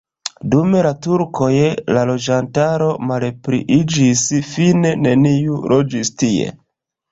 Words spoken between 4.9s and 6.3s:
neniu loĝis